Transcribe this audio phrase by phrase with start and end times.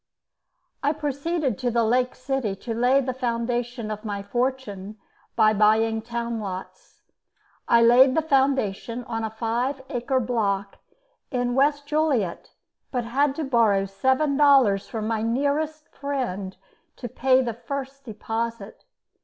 [0.81, 4.97] I proceeded to the Lake City to lay the foundation of my fortune
[5.35, 7.03] by buying town lots.
[7.67, 10.77] I laid the foundation on a five acre block
[11.29, 12.49] in West Joliet,
[12.91, 16.57] but had to borrow seven dollars from my nearest friend
[16.95, 18.85] to pay the first deposit.